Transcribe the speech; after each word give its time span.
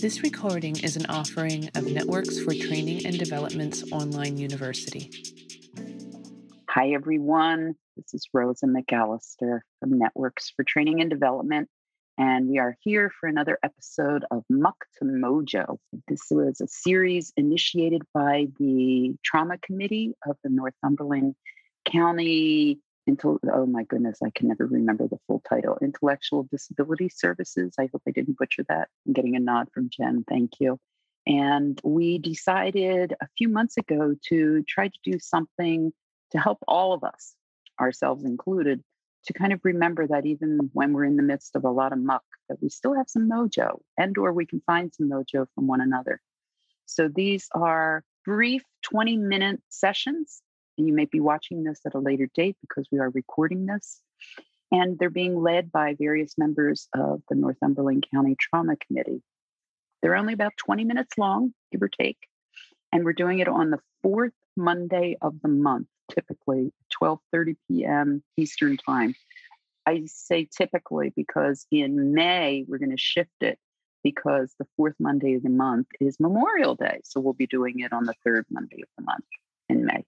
This 0.00 0.22
recording 0.22 0.78
is 0.78 0.94
an 0.96 1.06
offering 1.06 1.70
of 1.74 1.84
Networks 1.84 2.38
for 2.38 2.54
Training 2.54 3.04
and 3.04 3.18
Development's 3.18 3.82
online 3.90 4.36
university. 4.36 5.10
Hi, 6.70 6.90
everyone. 6.90 7.74
This 7.96 8.14
is 8.14 8.28
Rosa 8.32 8.66
McAllister 8.66 9.58
from 9.80 9.98
Networks 9.98 10.50
for 10.50 10.62
Training 10.62 11.00
and 11.00 11.10
Development, 11.10 11.68
and 12.16 12.48
we 12.48 12.60
are 12.60 12.76
here 12.82 13.10
for 13.18 13.28
another 13.28 13.58
episode 13.64 14.24
of 14.30 14.44
Muck 14.48 14.76
to 14.98 15.04
Mojo. 15.04 15.78
This 16.06 16.28
was 16.30 16.60
a 16.60 16.68
series 16.68 17.32
initiated 17.36 18.02
by 18.14 18.46
the 18.60 19.16
Trauma 19.24 19.58
Committee 19.58 20.14
of 20.24 20.36
the 20.44 20.50
Northumberland 20.50 21.34
County 21.84 22.78
Intel, 23.08 23.38
oh 23.52 23.66
my 23.66 23.84
goodness, 23.84 24.18
I 24.22 24.30
can 24.30 24.48
never 24.48 24.66
remember 24.66 25.08
the 25.08 25.18
full 25.26 25.42
title. 25.48 25.78
Intellectual 25.80 26.46
Disability 26.50 27.08
Services. 27.08 27.74
I 27.78 27.88
hope 27.92 28.02
I 28.06 28.10
didn't 28.10 28.36
butcher 28.36 28.64
that. 28.68 28.88
I'm 29.06 29.14
getting 29.14 29.34
a 29.34 29.40
nod 29.40 29.68
from 29.72 29.88
Jen. 29.90 30.24
Thank 30.28 30.60
you. 30.60 30.78
And 31.26 31.80
we 31.82 32.18
decided 32.18 33.14
a 33.20 33.28
few 33.36 33.48
months 33.48 33.76
ago 33.76 34.14
to 34.28 34.62
try 34.68 34.88
to 34.88 34.98
do 35.02 35.18
something 35.18 35.92
to 36.32 36.38
help 36.38 36.58
all 36.68 36.92
of 36.92 37.02
us, 37.02 37.34
ourselves 37.80 38.24
included, 38.24 38.82
to 39.24 39.32
kind 39.32 39.52
of 39.52 39.60
remember 39.64 40.06
that 40.06 40.26
even 40.26 40.70
when 40.72 40.92
we're 40.92 41.04
in 41.04 41.16
the 41.16 41.22
midst 41.22 41.56
of 41.56 41.64
a 41.64 41.70
lot 41.70 41.92
of 41.92 41.98
muck, 41.98 42.24
that 42.48 42.62
we 42.62 42.68
still 42.68 42.94
have 42.94 43.08
some 43.08 43.28
mojo 43.28 43.80
and 43.96 44.16
or 44.18 44.32
we 44.32 44.46
can 44.46 44.62
find 44.66 44.92
some 44.92 45.08
mojo 45.08 45.46
from 45.54 45.66
one 45.66 45.80
another. 45.80 46.20
So 46.86 47.08
these 47.08 47.48
are 47.54 48.04
brief 48.24 48.62
20 48.82 49.16
minute 49.16 49.60
sessions 49.68 50.42
and 50.78 50.86
you 50.86 50.94
may 50.94 51.04
be 51.04 51.20
watching 51.20 51.64
this 51.64 51.80
at 51.84 51.94
a 51.94 51.98
later 51.98 52.28
date 52.34 52.56
because 52.60 52.86
we 52.90 53.00
are 53.00 53.10
recording 53.10 53.66
this. 53.66 54.00
And 54.70 54.98
they're 54.98 55.10
being 55.10 55.42
led 55.42 55.72
by 55.72 55.96
various 55.98 56.38
members 56.38 56.88
of 56.94 57.22
the 57.28 57.34
Northumberland 57.34 58.06
County 58.12 58.36
Trauma 58.38 58.76
Committee. 58.76 59.22
They're 60.00 60.16
only 60.16 60.34
about 60.34 60.56
20 60.56 60.84
minutes 60.84 61.18
long, 61.18 61.52
give 61.72 61.82
or 61.82 61.88
take. 61.88 62.18
And 62.92 63.04
we're 63.04 63.12
doing 63.12 63.40
it 63.40 63.48
on 63.48 63.70
the 63.70 63.80
fourth 64.02 64.32
Monday 64.56 65.16
of 65.20 65.40
the 65.42 65.48
month, 65.48 65.88
typically 66.12 66.72
12:30 67.02 67.56
p.m. 67.66 68.22
Eastern 68.36 68.76
Time. 68.76 69.14
I 69.86 70.02
say 70.06 70.48
typically 70.54 71.12
because 71.14 71.66
in 71.70 72.12
May 72.12 72.64
we're 72.68 72.78
going 72.78 72.90
to 72.90 72.98
shift 72.98 73.30
it 73.40 73.58
because 74.04 74.54
the 74.58 74.66
fourth 74.76 74.94
Monday 74.98 75.34
of 75.34 75.42
the 75.42 75.50
month 75.50 75.88
is 76.00 76.20
Memorial 76.20 76.74
Day. 76.74 77.00
So 77.04 77.20
we'll 77.20 77.32
be 77.32 77.46
doing 77.46 77.80
it 77.80 77.92
on 77.92 78.04
the 78.04 78.14
third 78.24 78.46
Monday 78.50 78.82
of 78.82 78.88
the 78.96 79.04
month 79.04 79.24
in 79.68 79.84
May. 79.84 80.04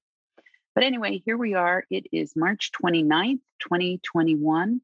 But 0.74 0.84
anyway, 0.84 1.20
here 1.24 1.36
we 1.36 1.54
are. 1.54 1.84
It 1.90 2.06
is 2.12 2.32
March 2.36 2.70
29th, 2.82 3.40
2021. 3.60 4.80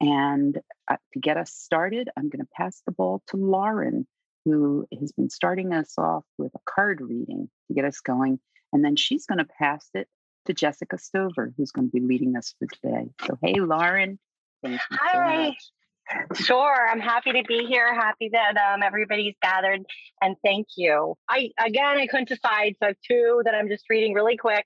And 0.00 0.58
uh, 0.90 0.96
to 1.12 1.18
get 1.18 1.36
us 1.36 1.52
started, 1.52 2.08
I'm 2.16 2.28
going 2.28 2.44
to 2.44 2.48
pass 2.56 2.82
the 2.86 2.92
ball 2.92 3.22
to 3.28 3.36
Lauren, 3.36 4.06
who 4.44 4.86
has 4.98 5.12
been 5.12 5.30
starting 5.30 5.72
us 5.72 5.94
off 5.98 6.24
with 6.38 6.54
a 6.54 6.60
card 6.64 7.00
reading 7.00 7.48
to 7.68 7.74
get 7.74 7.84
us 7.84 8.00
going. 8.00 8.38
And 8.72 8.84
then 8.84 8.96
she's 8.96 9.26
going 9.26 9.38
to 9.38 9.46
pass 9.58 9.88
it 9.94 10.08
to 10.46 10.54
Jessica 10.54 10.98
Stover, 10.98 11.52
who's 11.56 11.70
going 11.70 11.88
to 11.88 11.92
be 11.92 12.04
leading 12.04 12.36
us 12.36 12.54
for 12.58 12.66
today. 12.66 13.10
So, 13.26 13.38
hey, 13.42 13.54
Lauren. 13.60 14.18
Thank 14.62 14.80
you 14.90 14.96
Hi. 15.00 15.54
So 16.34 16.44
sure, 16.44 16.88
I'm 16.88 17.00
happy 17.00 17.32
to 17.32 17.42
be 17.42 17.66
here. 17.66 17.92
Happy 17.92 18.30
that 18.32 18.56
um, 18.56 18.82
everybody's 18.82 19.34
gathered, 19.42 19.80
and 20.22 20.36
thank 20.44 20.68
you. 20.76 21.16
I 21.28 21.50
again, 21.58 21.98
I 21.98 22.06
couldn't 22.06 22.28
decide, 22.28 22.76
so 22.78 22.86
I 22.86 22.86
have 22.90 22.96
two 23.06 23.42
that 23.44 23.56
I'm 23.56 23.68
just 23.68 23.84
reading 23.90 24.14
really 24.14 24.36
quick 24.36 24.64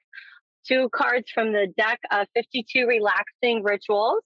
two 0.66 0.88
cards 0.94 1.30
from 1.32 1.52
the 1.52 1.72
deck 1.76 2.00
of 2.10 2.26
52 2.34 2.86
relaxing 2.86 3.62
rituals. 3.62 4.22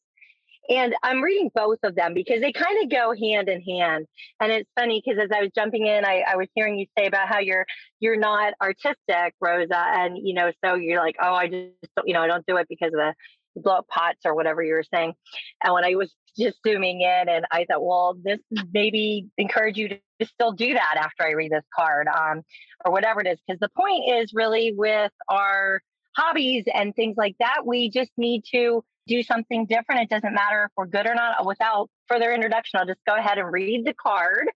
And 0.68 0.94
I'm 1.02 1.22
reading 1.22 1.50
both 1.54 1.78
of 1.82 1.94
them 1.94 2.14
because 2.14 2.40
they 2.40 2.52
kind 2.52 2.82
of 2.82 2.90
go 2.90 3.12
hand 3.14 3.50
in 3.50 3.60
hand. 3.60 4.06
And 4.40 4.50
it's 4.50 4.70
funny 4.78 5.02
because 5.04 5.22
as 5.22 5.30
I 5.30 5.42
was 5.42 5.50
jumping 5.54 5.86
in, 5.86 6.06
I, 6.06 6.22
I 6.26 6.36
was 6.36 6.48
hearing 6.54 6.78
you 6.78 6.86
say 6.98 7.06
about 7.06 7.28
how 7.28 7.38
you're 7.38 7.66
you're 8.00 8.16
not 8.16 8.54
artistic, 8.62 9.34
Rosa, 9.40 9.76
and 9.76 10.16
you 10.16 10.32
know, 10.32 10.52
so 10.64 10.74
you're 10.74 11.00
like, 11.00 11.16
oh, 11.22 11.34
I 11.34 11.48
just 11.48 11.72
you 12.06 12.14
know, 12.14 12.22
I 12.22 12.28
don't 12.28 12.46
do 12.46 12.56
it 12.56 12.66
because 12.68 12.88
of 12.88 12.92
the 12.98 13.14
blow 13.56 13.74
up 13.74 13.88
pots 13.88 14.20
or 14.24 14.34
whatever 14.34 14.62
you 14.62 14.74
were 14.74 14.84
saying. 14.92 15.14
And 15.62 15.74
when 15.74 15.84
I 15.84 15.94
was 15.94 16.12
just 16.36 16.58
zooming 16.66 17.02
in, 17.02 17.28
and 17.28 17.44
I 17.50 17.64
thought, 17.64 17.84
well, 17.84 18.16
this 18.22 18.40
maybe 18.72 19.28
encourage 19.38 19.76
you 19.76 19.88
to 19.88 19.98
still 20.22 20.52
do 20.52 20.74
that 20.74 20.96
after 20.98 21.26
I 21.26 21.32
read 21.32 21.52
this 21.52 21.64
card, 21.74 22.08
um, 22.08 22.42
or 22.84 22.92
whatever 22.92 23.20
it 23.20 23.26
is, 23.26 23.38
because 23.46 23.60
the 23.60 23.70
point 23.76 24.04
is 24.20 24.32
really 24.34 24.72
with 24.76 25.12
our 25.28 25.80
hobbies 26.16 26.64
and 26.72 26.94
things 26.94 27.16
like 27.16 27.36
that. 27.38 27.62
We 27.66 27.90
just 27.90 28.10
need 28.16 28.44
to 28.52 28.84
do 29.06 29.22
something 29.22 29.66
different. 29.66 30.02
It 30.02 30.10
doesn't 30.10 30.34
matter 30.34 30.64
if 30.64 30.70
we're 30.76 30.86
good 30.86 31.06
or 31.06 31.14
not. 31.14 31.44
Without 31.44 31.90
further 32.08 32.32
introduction, 32.32 32.80
I'll 32.80 32.86
just 32.86 33.04
go 33.06 33.14
ahead 33.14 33.38
and 33.38 33.52
read 33.52 33.84
the 33.84 33.94
card. 33.94 34.48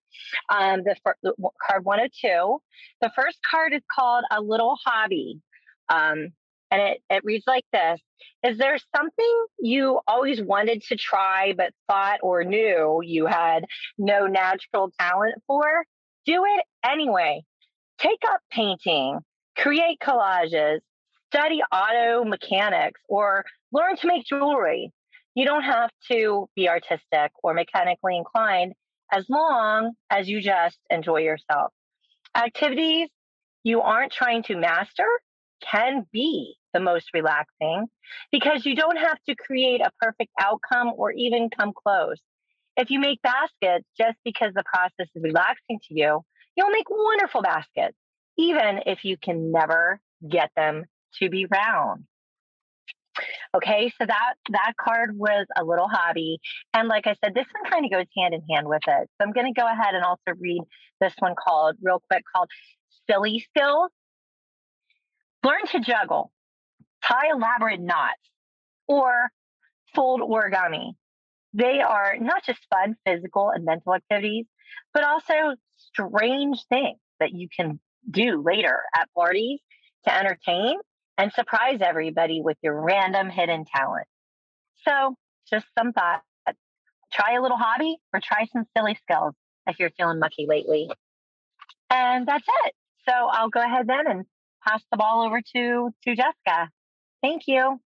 Um, 0.48 0.82
the, 0.84 0.96
the 1.22 1.34
card 1.66 1.84
102. 1.84 2.58
The 3.00 3.10
first 3.14 3.38
card 3.48 3.74
is 3.74 3.82
called 3.94 4.24
A 4.30 4.40
Little 4.40 4.76
Hobby. 4.84 5.40
Um, 5.88 6.32
and 6.70 6.82
it, 6.82 7.02
it 7.08 7.24
reads 7.24 7.44
like 7.46 7.64
this 7.72 8.00
Is 8.44 8.58
there 8.58 8.76
something 8.94 9.46
you 9.58 10.00
always 10.06 10.40
wanted 10.40 10.82
to 10.84 10.96
try 10.96 11.54
but 11.56 11.72
thought 11.88 12.20
or 12.22 12.44
knew 12.44 13.00
you 13.02 13.26
had 13.26 13.64
no 13.96 14.26
natural 14.26 14.90
talent 14.98 15.36
for? 15.46 15.84
Do 16.26 16.44
it 16.44 16.64
anyway. 16.84 17.42
Take 17.98 18.20
up 18.30 18.40
painting, 18.50 19.20
create 19.56 19.98
collages, 20.00 20.80
study 21.32 21.60
auto 21.72 22.24
mechanics 22.24 23.00
or 23.08 23.44
learn 23.72 23.96
to 23.96 24.06
make 24.06 24.24
jewelry. 24.26 24.92
You 25.34 25.44
don't 25.44 25.62
have 25.62 25.90
to 26.10 26.48
be 26.56 26.68
artistic 26.68 27.30
or 27.42 27.54
mechanically 27.54 28.16
inclined 28.16 28.72
as 29.12 29.24
long 29.28 29.92
as 30.10 30.28
you 30.28 30.40
just 30.40 30.78
enjoy 30.90 31.18
yourself. 31.18 31.72
Activities 32.34 33.08
you 33.62 33.80
aren't 33.80 34.12
trying 34.12 34.42
to 34.44 34.56
master 34.56 35.06
can 35.60 36.06
be 36.12 36.56
the 36.72 36.80
most 36.80 37.08
relaxing 37.12 37.86
because 38.30 38.64
you 38.64 38.74
don't 38.74 38.98
have 38.98 39.18
to 39.28 39.34
create 39.34 39.80
a 39.80 39.90
perfect 40.00 40.30
outcome 40.40 40.92
or 40.96 41.12
even 41.12 41.50
come 41.50 41.72
close. 41.72 42.20
If 42.76 42.90
you 42.90 43.00
make 43.00 43.20
baskets 43.22 43.84
just 43.96 44.16
because 44.24 44.52
the 44.54 44.62
process 44.64 45.10
is 45.14 45.22
relaxing 45.22 45.80
to 45.88 45.94
you, 45.94 46.20
you'll 46.56 46.70
make 46.70 46.88
wonderful 46.88 47.42
baskets, 47.42 47.96
even 48.36 48.80
if 48.86 49.04
you 49.04 49.16
can 49.16 49.50
never 49.50 50.00
get 50.28 50.50
them 50.56 50.84
to 51.20 51.28
be 51.28 51.46
round. 51.46 52.04
Okay, 53.56 53.90
so 53.98 54.06
that 54.06 54.34
that 54.50 54.74
card 54.80 55.16
was 55.16 55.46
a 55.56 55.64
little 55.64 55.88
hobby, 55.88 56.38
and 56.72 56.88
like 56.88 57.06
I 57.06 57.16
said, 57.22 57.34
this 57.34 57.46
one 57.52 57.70
kind 57.70 57.84
of 57.84 57.90
goes 57.90 58.06
hand 58.16 58.34
in 58.34 58.42
hand 58.48 58.68
with 58.68 58.82
it. 58.86 59.10
So 59.16 59.26
I'm 59.26 59.32
going 59.32 59.52
to 59.52 59.60
go 59.60 59.66
ahead 59.66 59.94
and 59.94 60.04
also 60.04 60.38
read 60.38 60.62
this 61.00 61.14
one 61.18 61.34
called 61.34 61.76
real 61.82 62.02
quick 62.10 62.22
called 62.34 62.48
"Silly 63.10 63.44
Skills." 63.50 63.90
Learn 65.44 65.66
to 65.72 65.80
juggle, 65.80 66.30
tie 67.04 67.30
elaborate 67.32 67.80
knots, 67.80 68.20
or 68.86 69.30
fold 69.94 70.20
origami. 70.20 70.92
They 71.54 71.80
are 71.80 72.16
not 72.20 72.44
just 72.44 72.60
fun 72.70 72.96
physical 73.06 73.50
and 73.50 73.64
mental 73.64 73.94
activities, 73.94 74.46
but 74.92 75.04
also 75.04 75.56
strange 75.76 76.58
things 76.68 76.98
that 77.20 77.32
you 77.32 77.48
can 77.54 77.80
do 78.10 78.42
later 78.44 78.80
at 78.94 79.08
parties 79.14 79.60
to 80.04 80.14
entertain 80.14 80.78
and 81.18 81.32
surprise 81.32 81.80
everybody 81.80 82.40
with 82.40 82.56
your 82.62 82.80
random 82.80 83.28
hidden 83.28 83.64
talent. 83.64 84.06
So, 84.86 85.16
just 85.50 85.66
some 85.76 85.92
thoughts. 85.92 86.22
Try 87.12 87.34
a 87.34 87.42
little 87.42 87.56
hobby 87.56 87.96
or 88.12 88.20
try 88.20 88.46
some 88.52 88.64
silly 88.76 88.96
skills 89.02 89.34
if 89.66 89.78
you're 89.78 89.90
feeling 89.96 90.18
mucky 90.20 90.46
lately. 90.46 90.88
And 91.90 92.26
that's 92.26 92.46
it. 92.64 92.74
So, 93.08 93.12
I'll 93.12 93.48
go 93.48 93.60
ahead 93.60 93.86
then 93.88 94.06
and 94.06 94.24
pass 94.66 94.82
the 94.90 94.96
ball 94.96 95.26
over 95.26 95.40
to 95.56 95.90
to 96.04 96.14
Jessica. 96.14 96.70
Thank 97.20 97.42
you. 97.46 97.80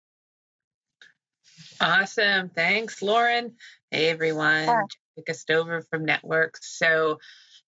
Awesome. 1.80 2.50
Thanks, 2.50 3.02
Lauren. 3.02 3.54
Hey, 3.90 4.10
everyone. 4.10 4.66
Sure. 4.66 4.86
Jessica 5.16 5.34
Stover 5.34 5.82
from 5.90 6.06
Networks. 6.06 6.78
So, 6.78 7.20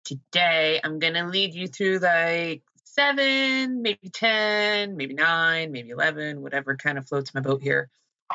today 0.05 0.81
I'm 0.83 0.99
going 0.99 1.15
to 1.15 1.27
lead 1.27 1.55
you 1.55 1.69
through 1.69 1.99
like 1.99 2.63
seven, 2.95 3.83
maybe 3.83 4.11
10, 4.13 4.97
maybe 4.97 5.15
nine, 5.15 5.73
maybe 5.73 5.91
11, 5.91 6.41
whatever 6.41 6.77
kind 6.77 6.99
of 6.99 7.07
floats 7.07 7.35
my 7.35 7.41
boat 7.41 7.63
here, 7.63 7.89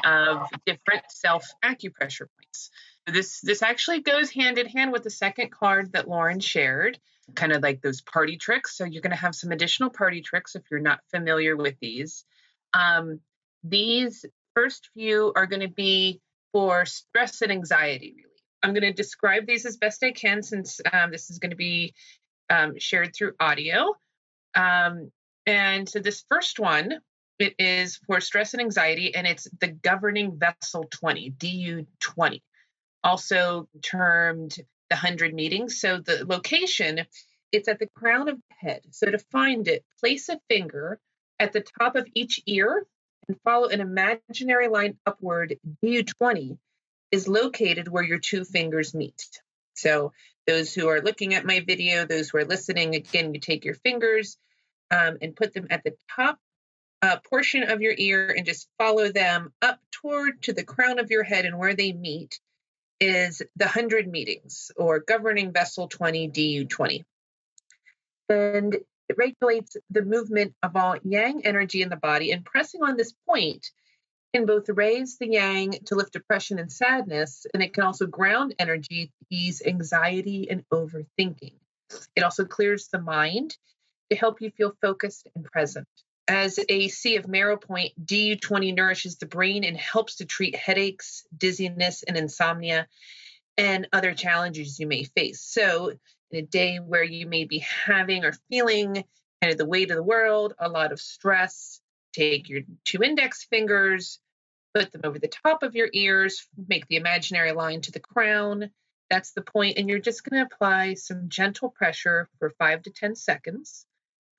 of 0.03 0.47
different 0.65 1.03
self 1.09 1.47
acupressure 1.63 2.27
points. 2.37 2.69
This, 3.07 3.41
this 3.41 3.61
actually 3.61 4.01
goes 4.01 4.31
hand 4.31 4.57
in 4.57 4.67
hand 4.67 4.91
with 4.91 5.03
the 5.03 5.09
second 5.09 5.51
card 5.51 5.93
that 5.93 6.07
Lauren 6.07 6.39
shared, 6.39 6.97
kind 7.35 7.51
of 7.51 7.61
like 7.61 7.81
those 7.81 8.01
party 8.01 8.37
tricks. 8.37 8.77
So 8.77 8.85
you're 8.85 9.01
going 9.01 9.11
to 9.11 9.17
have 9.17 9.35
some 9.35 9.51
additional 9.51 9.89
party 9.89 10.21
tricks 10.21 10.55
if 10.55 10.63
you're 10.71 10.79
not 10.79 11.01
familiar 11.11 11.55
with 11.55 11.75
these. 11.79 12.25
Um, 12.73 13.19
these 13.63 14.25
first 14.55 14.89
few 14.93 15.33
are 15.35 15.45
going 15.45 15.61
to 15.61 15.67
be 15.73 16.21
for 16.51 16.85
stress 16.85 17.41
and 17.41 17.51
anxiety 17.51 18.15
relief. 18.15 18.41
I'm 18.63 18.73
going 18.73 18.81
to 18.83 18.93
describe 18.93 19.45
these 19.45 19.65
as 19.65 19.77
best 19.77 20.03
I 20.03 20.11
can 20.11 20.41
since 20.41 20.81
um, 20.91 21.11
this 21.11 21.29
is 21.29 21.37
going 21.39 21.51
to 21.51 21.57
be 21.57 21.93
um, 22.49 22.79
shared 22.79 23.15
through 23.15 23.33
audio. 23.39 23.93
Um, 24.55 25.11
and 25.45 25.87
so 25.87 25.99
this 25.99 26.23
first 26.29 26.59
one, 26.59 26.99
it 27.37 27.55
is 27.59 27.97
for 28.07 28.21
stress 28.21 28.53
and 28.53 28.61
anxiety, 28.61 29.13
and 29.13 29.27
it's 29.27 29.47
the 29.59 29.67
governing 29.67 30.39
vessel 30.39 30.85
20, 30.89 31.31
DU 31.31 31.85
20, 31.99 32.43
also 33.03 33.67
termed 33.81 34.55
the 34.89 34.95
100 34.95 35.33
meetings. 35.33 35.79
So 35.79 35.99
the 35.99 36.25
location, 36.25 37.05
it's 37.51 37.67
at 37.67 37.79
the 37.79 37.89
crown 37.95 38.29
of 38.29 38.37
the 38.37 38.55
head. 38.67 38.81
So 38.91 39.11
to 39.11 39.19
find 39.31 39.67
it, 39.67 39.83
place 39.99 40.29
a 40.29 40.39
finger 40.49 40.99
at 41.39 41.51
the 41.51 41.65
top 41.79 41.95
of 41.95 42.07
each 42.13 42.41
ear 42.45 42.85
and 43.27 43.39
follow 43.43 43.67
an 43.67 43.81
imaginary 43.81 44.67
line 44.67 44.97
upward. 45.05 45.57
DU20 45.83 46.57
is 47.11 47.27
located 47.27 47.87
where 47.87 48.03
your 48.03 48.19
two 48.19 48.45
fingers 48.45 48.93
meet. 48.93 49.41
So 49.73 50.13
those 50.47 50.73
who 50.73 50.87
are 50.87 51.01
looking 51.01 51.33
at 51.33 51.45
my 51.45 51.61
video, 51.65 52.05
those 52.05 52.29
who 52.29 52.37
are 52.39 52.45
listening, 52.45 52.95
again, 52.95 53.33
you 53.33 53.39
take 53.39 53.65
your 53.65 53.73
fingers 53.75 54.37
um, 54.91 55.17
and 55.21 55.35
put 55.35 55.53
them 55.53 55.67
at 55.69 55.83
the 55.83 55.95
top 56.15 56.37
uh, 57.01 57.17
portion 57.29 57.63
of 57.63 57.81
your 57.81 57.93
ear 57.97 58.33
and 58.35 58.45
just 58.45 58.67
follow 58.77 59.11
them 59.11 59.53
up 59.61 59.79
toward 59.91 60.41
to 60.43 60.53
the 60.53 60.63
crown 60.63 60.99
of 60.99 61.11
your 61.11 61.23
head 61.23 61.45
and 61.45 61.57
where 61.57 61.75
they 61.75 61.91
meet 61.91 62.39
is 62.99 63.41
the 63.55 63.65
100 63.65 64.07
meetings 64.07 64.71
or 64.77 64.99
governing 64.99 65.51
vessel 65.51 65.87
20 65.87 66.29
du20 66.29 67.03
and 68.29 68.75
it 69.07 69.17
regulates 69.17 69.77
the 69.89 70.01
movement 70.01 70.55
of 70.63 70.75
all 70.75 70.97
yang 71.03 71.45
energy 71.45 71.81
in 71.81 71.89
the 71.89 71.95
body. 71.95 72.31
And 72.31 72.43
pressing 72.43 72.83
on 72.83 72.97
this 72.97 73.13
point 73.27 73.69
can 74.35 74.45
both 74.45 74.67
raise 74.67 75.17
the 75.17 75.29
yang 75.29 75.71
to 75.85 75.95
lift 75.95 76.11
depression 76.11 76.59
and 76.59 76.69
sadness 76.69 77.45
and 77.53 77.63
it 77.63 77.73
can 77.73 77.83
also 77.83 78.05
ground 78.05 78.53
energy 78.59 79.05
to 79.05 79.25
ease 79.29 79.61
anxiety 79.65 80.49
and 80.49 80.67
overthinking 80.73 81.53
it 82.17 82.21
also 82.21 82.43
clears 82.43 82.89
the 82.89 82.99
mind 82.99 83.55
to 84.09 84.17
help 84.17 84.41
you 84.41 84.51
feel 84.51 84.75
focused 84.81 85.29
and 85.35 85.45
present 85.45 85.87
as 86.27 86.59
a 86.69 86.87
Sea 86.87 87.17
of 87.17 87.27
Marrow 87.27 87.55
point, 87.55 87.93
DU20 88.03 88.75
nourishes 88.75 89.17
the 89.17 89.27
brain 89.27 89.63
and 89.63 89.77
helps 89.77 90.15
to 90.15 90.25
treat 90.25 90.55
headaches, 90.55 91.23
dizziness, 91.37 92.01
and 92.01 92.17
insomnia, 92.17 92.87
and 93.59 93.87
other 93.93 94.13
challenges 94.15 94.79
you 94.79 94.87
may 94.87 95.03
face. 95.03 95.41
So, 95.41 95.91
in 96.31 96.39
a 96.39 96.41
day 96.41 96.77
where 96.77 97.03
you 97.03 97.27
may 97.27 97.45
be 97.45 97.59
having 97.59 98.25
or 98.25 98.33
feeling 98.49 99.05
kind 99.39 99.51
of 99.51 99.57
the 99.59 99.67
weight 99.67 99.91
of 99.91 99.97
the 99.97 100.03
world, 100.03 100.55
a 100.57 100.67
lot 100.67 100.91
of 100.91 100.99
stress, 100.99 101.79
take 102.11 102.49
your 102.49 102.61
two 102.85 103.03
index 103.03 103.43
fingers, 103.43 104.19
put 104.75 104.91
them 104.91 105.01
over 105.05 105.17
the 105.17 105.29
top 105.29 105.63
of 105.63 105.73
your 105.73 105.89
ears, 105.93 106.47
make 106.67 106.85
the 106.87 106.97
imaginary 106.97 107.53
line 107.53 107.81
to 107.81 107.91
the 107.91 107.99
crown. 107.99 108.69
That's 109.09 109.31
the 109.31 109.41
point, 109.41 109.77
and 109.77 109.89
you're 109.89 109.99
just 109.99 110.23
going 110.23 110.43
to 110.43 110.53
apply 110.53 110.95
some 110.95 111.29
gentle 111.29 111.69
pressure 111.69 112.27
for 112.37 112.51
five 112.59 112.83
to 112.83 112.91
10 112.91 113.15
seconds 113.15 113.85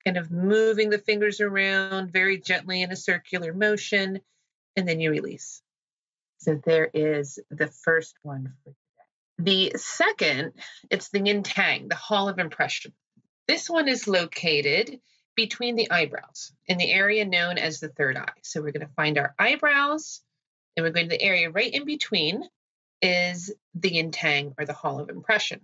kind 0.07 0.15
of 0.15 0.31
moving 0.31 0.89
the 0.89 0.97
fingers 0.97 1.41
around 1.41 2.13
very 2.13 2.39
gently 2.39 2.81
in 2.81 2.93
a 2.93 2.95
circular 2.95 3.53
motion, 3.53 4.21
and 4.77 4.87
then 4.87 5.01
you 5.01 5.11
release. 5.11 5.61
So 6.37 6.61
there 6.65 6.89
is 6.93 7.39
the 7.51 7.67
first 7.67 8.15
one 8.21 8.53
for 8.63 8.69
today. 8.69 9.71
The 9.73 9.77
second, 9.77 10.53
it's 10.89 11.09
the 11.09 11.19
yin 11.19 11.43
tang, 11.43 11.89
the 11.89 11.95
hall 11.95 12.29
of 12.29 12.39
impression. 12.39 12.93
This 13.49 13.69
one 13.69 13.89
is 13.89 14.07
located 14.07 15.01
between 15.35 15.75
the 15.75 15.91
eyebrows 15.91 16.53
in 16.67 16.77
the 16.77 16.89
area 16.89 17.25
known 17.25 17.57
as 17.57 17.81
the 17.81 17.89
third 17.89 18.15
eye. 18.15 18.39
So 18.43 18.61
we're 18.61 18.71
going 18.71 18.87
to 18.87 18.93
find 18.95 19.17
our 19.17 19.35
eyebrows 19.37 20.21
and 20.77 20.85
we're 20.85 20.91
going 20.91 21.09
to 21.09 21.17
the 21.17 21.21
area 21.21 21.49
right 21.49 21.73
in 21.73 21.85
between 21.85 22.43
is 23.01 23.51
the 23.73 23.93
yin 23.95 24.11
tang 24.11 24.53
or 24.57 24.65
the 24.65 24.73
hall 24.73 24.99
of 24.99 25.09
impression. 25.09 25.61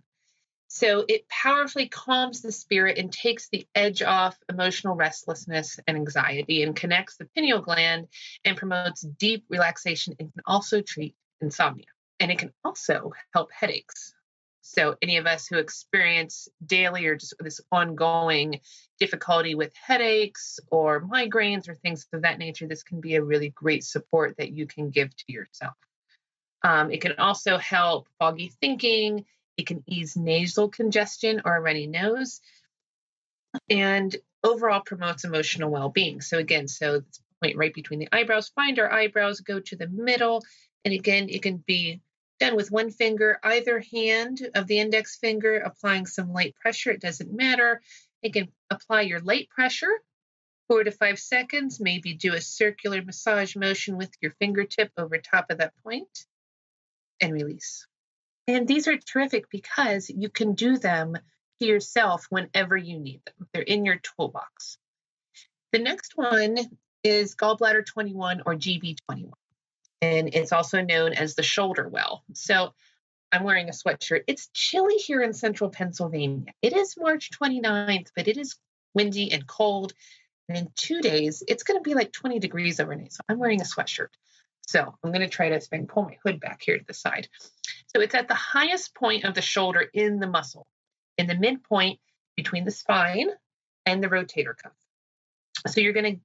So 0.67 1.05
it 1.07 1.29
powerfully 1.29 1.87
calms 1.87 2.41
the 2.41 2.51
spirit 2.51 2.97
and 2.97 3.13
takes 3.13 3.47
the 3.49 3.67
edge 3.75 4.01
off 4.01 4.35
emotional 4.49 4.95
restlessness 4.95 5.79
and 5.85 5.95
anxiety 5.95 6.63
and 6.63 6.75
connects 6.75 7.15
the 7.17 7.25
pineal 7.35 7.61
gland 7.61 8.07
and 8.43 8.57
promotes 8.57 9.01
deep 9.01 9.45
relaxation 9.49 10.15
and 10.19 10.33
can 10.33 10.41
also 10.47 10.81
treat 10.81 11.15
insomnia. 11.41 11.85
And 12.19 12.31
it 12.31 12.39
can 12.39 12.51
also 12.63 13.11
help 13.33 13.51
headaches. 13.51 14.12
So, 14.73 14.95
any 15.03 15.17
of 15.17 15.27
us 15.27 15.45
who 15.45 15.57
experience 15.57 16.47
daily 16.65 17.05
or 17.05 17.15
just 17.15 17.35
this 17.39 17.61
ongoing 17.71 18.59
difficulty 18.99 19.53
with 19.53 19.75
headaches 19.75 20.59
or 20.71 20.99
migraines 20.99 21.69
or 21.69 21.75
things 21.75 22.07
of 22.11 22.23
that 22.23 22.39
nature, 22.39 22.67
this 22.67 22.81
can 22.81 22.99
be 22.99 23.15
a 23.15 23.23
really 23.23 23.49
great 23.49 23.83
support 23.83 24.35
that 24.37 24.51
you 24.51 24.65
can 24.65 24.89
give 24.89 25.15
to 25.15 25.25
yourself. 25.27 25.75
Um, 26.63 26.89
it 26.89 27.01
can 27.01 27.13
also 27.19 27.57
help 27.57 28.07
foggy 28.17 28.51
thinking. 28.61 29.25
It 29.57 29.67
can 29.67 29.83
ease 29.85 30.17
nasal 30.17 30.69
congestion 30.69 31.43
or 31.45 31.55
a 31.55 31.61
runny 31.61 31.85
nose 31.85 32.41
and 33.69 34.15
overall 34.43 34.81
promotes 34.81 35.23
emotional 35.23 35.69
well 35.69 35.89
being. 35.89 36.21
So, 36.21 36.39
again, 36.39 36.67
so 36.67 37.03
point 37.43 37.57
right 37.57 37.73
between 37.73 37.99
the 37.99 38.09
eyebrows. 38.11 38.49
Find 38.49 38.79
our 38.79 38.91
eyebrows, 38.91 39.41
go 39.41 39.59
to 39.59 39.75
the 39.75 39.87
middle. 39.87 40.43
And 40.83 40.93
again, 40.95 41.29
it 41.29 41.43
can 41.43 41.57
be 41.57 42.01
done 42.39 42.55
with 42.55 42.71
one 42.71 42.91
finger, 42.91 43.39
either 43.43 43.79
hand 43.79 44.49
of 44.55 44.67
the 44.67 44.79
index 44.79 45.17
finger, 45.17 45.57
applying 45.57 46.05
some 46.05 46.33
light 46.33 46.55
pressure. 46.55 46.91
It 46.91 47.01
doesn't 47.01 47.31
matter. 47.31 47.81
You 48.21 48.31
can 48.31 48.49
apply 48.69 49.01
your 49.01 49.19
light 49.19 49.49
pressure 49.49 49.99
four 50.67 50.83
to 50.83 50.91
five 50.91 51.19
seconds, 51.19 51.79
maybe 51.79 52.13
do 52.13 52.33
a 52.33 52.41
circular 52.41 53.01
massage 53.01 53.55
motion 53.55 53.97
with 53.97 54.11
your 54.21 54.31
fingertip 54.39 54.91
over 54.97 55.17
top 55.17 55.51
of 55.51 55.59
that 55.59 55.73
point 55.83 56.25
and 57.21 57.33
release. 57.33 57.85
And 58.47 58.67
these 58.67 58.87
are 58.87 58.97
terrific 58.97 59.49
because 59.49 60.09
you 60.09 60.29
can 60.29 60.53
do 60.53 60.77
them 60.77 61.15
to 61.59 61.67
yourself 61.67 62.25
whenever 62.29 62.75
you 62.75 62.99
need 62.99 63.21
them. 63.25 63.47
They're 63.53 63.61
in 63.61 63.85
your 63.85 63.97
toolbox. 63.97 64.77
The 65.71 65.79
next 65.79 66.13
one 66.15 66.57
is 67.03 67.35
gallbladder 67.35 67.85
21 67.85 68.43
or 68.45 68.55
GB21, 68.55 69.31
and 70.03 70.29
it's 70.33 70.51
also 70.51 70.81
known 70.81 71.13
as 71.13 71.35
the 71.35 71.43
shoulder 71.43 71.87
well. 71.87 72.23
So 72.33 72.73
I'm 73.31 73.43
wearing 73.43 73.69
a 73.69 73.71
sweatshirt. 73.71 74.23
It's 74.27 74.49
chilly 74.53 74.95
here 74.95 75.21
in 75.21 75.31
central 75.33 75.69
Pennsylvania. 75.69 76.51
It 76.61 76.73
is 76.73 76.95
March 76.97 77.29
29th, 77.31 78.09
but 78.13 78.27
it 78.27 78.37
is 78.37 78.57
windy 78.93 79.31
and 79.31 79.47
cold. 79.47 79.93
And 80.49 80.57
in 80.57 80.67
two 80.75 80.99
days, 80.99 81.41
it's 81.47 81.63
going 81.63 81.79
to 81.79 81.89
be 81.89 81.93
like 81.93 82.11
20 82.11 82.39
degrees 82.39 82.81
overnight. 82.81 83.13
So 83.13 83.21
I'm 83.29 83.39
wearing 83.39 83.61
a 83.61 83.63
sweatshirt. 83.63 84.09
So 84.67 84.93
I'm 85.03 85.11
going 85.11 85.21
to 85.21 85.29
try 85.29 85.49
to 85.49 85.61
spin, 85.61 85.87
pull 85.87 86.03
my 86.03 86.17
hood 86.21 86.41
back 86.41 86.61
here 86.61 86.77
to 86.77 86.85
the 86.85 86.93
side. 86.93 87.29
So 87.95 88.01
it's 88.01 88.13
at 88.13 88.27
the 88.27 88.33
highest 88.33 88.93
point 88.95 89.23
of 89.23 89.35
the 89.35 89.41
shoulder 89.41 89.85
in 89.93 90.19
the 90.19 90.27
muscle, 90.27 90.67
in 91.17 91.27
the 91.27 91.35
midpoint 91.35 91.99
between 92.35 92.65
the 92.65 92.71
spine 92.71 93.29
and 93.85 94.03
the 94.03 94.09
rotator 94.09 94.53
cuff. 94.61 94.73
So 95.67 95.79
you're 95.79 95.93
going 95.93 96.15
to 96.15 96.21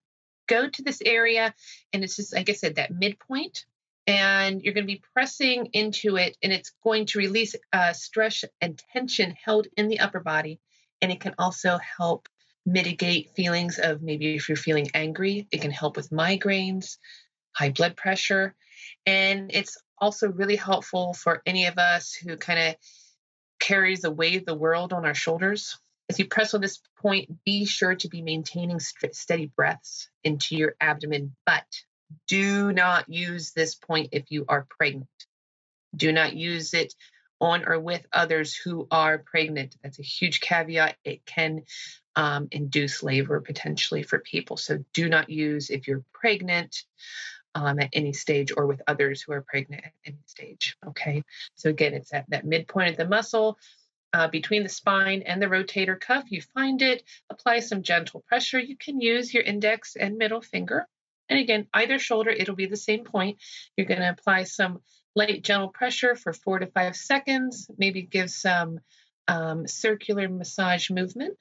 go 0.48 0.68
to 0.68 0.82
this 0.82 1.00
area, 1.04 1.54
and 1.92 2.02
it's 2.02 2.16
just, 2.16 2.34
like 2.34 2.50
I 2.50 2.54
said, 2.54 2.76
that 2.76 2.90
midpoint, 2.90 3.64
and 4.06 4.62
you're 4.62 4.74
going 4.74 4.86
to 4.86 4.92
be 4.92 5.02
pressing 5.12 5.66
into 5.66 6.16
it, 6.16 6.36
and 6.42 6.52
it's 6.52 6.72
going 6.82 7.06
to 7.06 7.18
release 7.18 7.54
uh, 7.72 7.92
stress 7.92 8.44
and 8.60 8.82
tension 8.92 9.36
held 9.44 9.68
in 9.76 9.88
the 9.88 10.00
upper 10.00 10.20
body. 10.20 10.58
And 11.00 11.12
it 11.12 11.20
can 11.20 11.34
also 11.38 11.78
help 11.78 12.28
mitigate 12.66 13.30
feelings 13.36 13.78
of 13.78 14.02
maybe 14.02 14.34
if 14.34 14.48
you're 14.48 14.56
feeling 14.56 14.90
angry, 14.94 15.46
it 15.52 15.60
can 15.60 15.70
help 15.70 15.96
with 15.96 16.10
migraines, 16.10 16.96
high 17.52 17.70
blood 17.70 17.96
pressure. 17.96 18.54
And 19.06 19.50
it's 19.54 19.78
also 19.98 20.28
really 20.28 20.56
helpful 20.56 21.14
for 21.14 21.42
any 21.46 21.66
of 21.66 21.78
us 21.78 22.14
who 22.14 22.36
kind 22.36 22.58
of 22.58 22.74
carries 23.60 24.00
the 24.00 24.10
weight 24.10 24.36
of 24.36 24.46
the 24.46 24.54
world 24.54 24.92
on 24.92 25.04
our 25.04 25.14
shoulders. 25.14 25.78
As 26.08 26.18
you 26.18 26.26
press 26.26 26.54
on 26.54 26.60
this 26.60 26.80
point, 27.00 27.44
be 27.44 27.64
sure 27.66 27.94
to 27.96 28.08
be 28.08 28.22
maintaining 28.22 28.80
st- 28.80 29.14
steady 29.14 29.46
breaths 29.46 30.08
into 30.24 30.56
your 30.56 30.74
abdomen, 30.80 31.36
but 31.44 31.66
do 32.26 32.72
not 32.72 33.08
use 33.08 33.52
this 33.52 33.74
point 33.74 34.10
if 34.12 34.30
you 34.30 34.46
are 34.48 34.66
pregnant. 34.70 35.08
Do 35.94 36.12
not 36.12 36.34
use 36.34 36.74
it 36.74 36.94
on 37.40 37.64
or 37.66 37.78
with 37.78 38.04
others 38.12 38.54
who 38.54 38.88
are 38.90 39.18
pregnant. 39.18 39.76
That's 39.82 39.98
a 39.98 40.02
huge 40.02 40.40
caveat. 40.40 40.96
It 41.04 41.24
can 41.24 41.62
um, 42.16 42.48
induce 42.50 43.02
labor 43.02 43.40
potentially 43.40 44.02
for 44.02 44.18
people. 44.18 44.56
So 44.56 44.84
do 44.92 45.08
not 45.08 45.30
use 45.30 45.70
if 45.70 45.86
you're 45.86 46.04
pregnant 46.12 46.82
um, 47.54 47.78
at 47.78 47.90
any 47.92 48.12
stage 48.12 48.52
or 48.56 48.66
with 48.66 48.82
others 48.86 49.22
who 49.22 49.32
are 49.32 49.42
pregnant 49.42 49.84
at 49.84 49.92
any 50.04 50.18
stage. 50.26 50.76
Okay. 50.86 51.22
So 51.54 51.70
again, 51.70 51.94
it's 51.94 52.12
at 52.12 52.28
that 52.30 52.44
midpoint 52.44 52.90
of 52.90 52.96
the 52.96 53.08
muscle. 53.08 53.58
Uh, 54.12 54.26
between 54.26 54.62
the 54.62 54.68
spine 54.68 55.22
and 55.26 55.40
the 55.40 55.46
rotator 55.46 56.00
cuff, 56.00 56.24
you 56.30 56.40
find 56.40 56.80
it, 56.80 57.02
apply 57.28 57.60
some 57.60 57.82
gentle 57.82 58.24
pressure. 58.26 58.58
You 58.58 58.76
can 58.76 59.00
use 59.00 59.34
your 59.34 59.42
index 59.42 59.96
and 59.96 60.16
middle 60.16 60.40
finger. 60.40 60.86
And 61.28 61.38
again, 61.38 61.66
either 61.74 61.98
shoulder, 61.98 62.30
it'll 62.30 62.54
be 62.54 62.66
the 62.66 62.76
same 62.76 63.04
point. 63.04 63.38
You're 63.76 63.86
going 63.86 64.00
to 64.00 64.08
apply 64.08 64.44
some 64.44 64.80
light, 65.14 65.44
gentle 65.44 65.68
pressure 65.68 66.14
for 66.14 66.32
four 66.32 66.58
to 66.58 66.66
five 66.68 66.96
seconds, 66.96 67.70
maybe 67.76 68.02
give 68.02 68.30
some 68.30 68.80
um, 69.26 69.66
circular 69.66 70.28
massage 70.28 70.90
movement, 70.90 71.36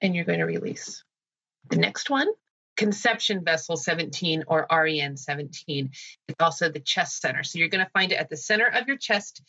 and 0.00 0.14
you're 0.14 0.24
going 0.24 0.38
to 0.38 0.44
release. 0.44 1.02
The 1.68 1.76
next 1.76 2.10
one 2.10 2.28
conception 2.76 3.44
vessel 3.44 3.76
17 3.76 4.44
or 4.46 4.66
REN 4.70 5.16
17. 5.16 5.90
It's 6.28 6.40
also 6.40 6.68
the 6.68 6.80
chest 6.80 7.20
center. 7.20 7.42
So 7.42 7.58
you're 7.58 7.68
going 7.68 7.84
to 7.84 7.90
find 7.92 8.12
it 8.12 8.16
at 8.16 8.28
the 8.28 8.36
center 8.36 8.66
of 8.66 8.88
your 8.88 8.96
chest, 8.96 9.42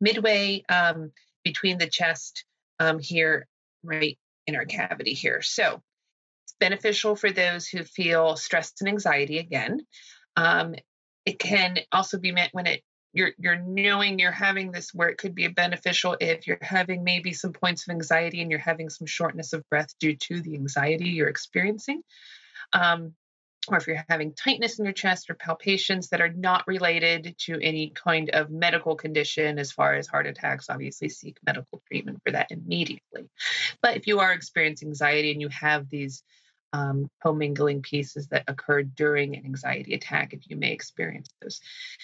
midway 0.00 0.64
um, 0.68 1.12
between 1.44 1.78
the 1.78 1.86
chest 1.86 2.44
um, 2.80 2.98
here, 2.98 3.46
right 3.82 4.18
in 4.46 4.56
our 4.56 4.64
cavity 4.64 5.14
here. 5.14 5.42
So 5.42 5.82
it's 6.44 6.54
beneficial 6.58 7.16
for 7.16 7.30
those 7.30 7.66
who 7.66 7.82
feel 7.84 8.36
stress 8.36 8.72
and 8.80 8.88
anxiety 8.88 9.38
again. 9.38 9.80
Um, 10.36 10.74
it 11.24 11.38
can 11.38 11.78
also 11.92 12.18
be 12.18 12.32
met 12.32 12.50
when 12.52 12.66
it 12.66 12.82
you're 13.12 13.30
you're 13.38 13.56
knowing 13.56 14.18
you're 14.18 14.32
having 14.32 14.72
this 14.72 14.90
where 14.92 15.08
it 15.08 15.18
could 15.18 15.34
be 15.34 15.46
beneficial 15.46 16.16
if 16.20 16.46
you're 16.46 16.58
having 16.60 17.04
maybe 17.04 17.32
some 17.32 17.52
points 17.52 17.86
of 17.86 17.92
anxiety 17.92 18.42
and 18.42 18.50
you're 18.50 18.58
having 18.58 18.90
some 18.90 19.06
shortness 19.06 19.52
of 19.52 19.68
breath 19.70 19.94
due 20.00 20.16
to 20.16 20.42
the 20.42 20.54
anxiety 20.54 21.10
you're 21.10 21.28
experiencing. 21.28 22.02
Um, 22.72 23.14
or 23.68 23.78
if 23.78 23.86
you're 23.86 24.04
having 24.08 24.34
tightness 24.34 24.78
in 24.78 24.84
your 24.84 24.92
chest 24.92 25.30
or 25.30 25.34
palpitations 25.34 26.08
that 26.08 26.20
are 26.20 26.32
not 26.32 26.66
related 26.66 27.34
to 27.38 27.58
any 27.60 27.90
kind 27.90 28.30
of 28.30 28.50
medical 28.50 28.96
condition, 28.96 29.58
as 29.58 29.72
far 29.72 29.94
as 29.94 30.06
heart 30.06 30.26
attacks, 30.26 30.68
obviously 30.68 31.08
seek 31.08 31.38
medical 31.46 31.82
treatment 31.86 32.20
for 32.24 32.32
that 32.32 32.50
immediately. 32.50 33.28
But 33.82 33.96
if 33.96 34.06
you 34.06 34.20
are 34.20 34.32
experiencing 34.32 34.88
anxiety 34.88 35.32
and 35.32 35.40
you 35.40 35.48
have 35.48 35.88
these 35.88 36.22
um, 36.74 37.08
commingling 37.22 37.82
pieces 37.82 38.26
that 38.28 38.44
occur 38.48 38.82
during 38.82 39.36
an 39.36 39.44
anxiety 39.44 39.94
attack, 39.94 40.32
if 40.32 40.40
you 40.50 40.56
may 40.56 40.72
experience 40.72 41.28
those. 41.40 41.60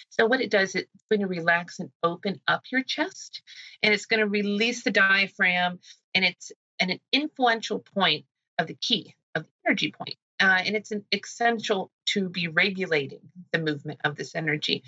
So, 0.09 0.25
what 0.27 0.39
it 0.39 0.49
does, 0.49 0.75
it's 0.75 0.87
going 1.09 1.19
to 1.19 1.27
relax 1.27 1.79
and 1.79 1.91
open 2.01 2.39
up 2.47 2.61
your 2.71 2.81
chest, 2.81 3.41
and 3.83 3.93
it's 3.93 4.05
going 4.05 4.21
to 4.21 4.27
release 4.27 4.83
the 4.83 4.91
diaphragm, 4.91 5.79
and 6.15 6.23
it's 6.23 6.53
an 6.79 6.99
influential 7.11 7.79
point 7.79 8.25
of 8.57 8.67
the 8.67 8.75
key 8.75 9.13
of 9.35 9.43
the 9.43 9.49
energy 9.65 9.91
point 9.91 10.15
uh, 10.41 10.61
and 10.65 10.75
it's 10.75 10.91
an 10.91 11.05
essential 11.11 11.91
to 12.07 12.27
be 12.27 12.47
regulating 12.47 13.21
the 13.51 13.59
movement 13.59 13.99
of 14.03 14.15
this 14.15 14.35
energy, 14.35 14.83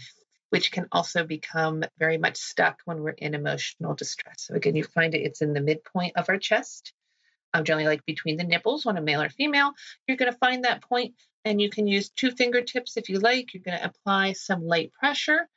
which 0.50 0.72
can 0.72 0.88
also 0.92 1.24
become 1.24 1.84
very 2.00 2.18
much 2.18 2.38
stuck 2.38 2.80
when 2.86 3.02
we're 3.02 3.12
in 3.12 3.36
emotional 3.36 3.94
distress. 3.94 4.48
So 4.48 4.56
again, 4.56 4.76
you 4.76 4.84
find 4.84 5.14
it, 5.14 5.22
it's 5.22 5.42
in 5.42 5.54
the 5.54 5.62
midpoint 5.62 6.18
of 6.18 6.28
our 6.28 6.38
chest, 6.38 6.94
um, 7.54 7.64
generally 7.64 7.88
like 7.88 8.06
between 8.06 8.38
the 8.38 8.44
nipples 8.44 8.86
on 8.86 8.98
a 8.98 9.02
male 9.02 9.22
or 9.22 9.30
female. 9.30 9.74
You're 10.08 10.18
going 10.18 10.32
to 10.32 10.38
find 10.40 10.64
that 10.64 10.82
point, 10.82 11.14
and 11.46 11.62
you 11.62 11.70
can 11.70 11.88
use 11.88 12.10
two 12.10 12.32
fingertips 12.32 12.98
if 12.98 13.10
you 13.10 13.20
like. 13.20 13.54
You're 13.54 13.64
going 13.64 13.78
to 13.78 13.86
apply 13.86 14.34
some 14.34 14.66
light 14.66 14.92
pressure, 14.94 15.48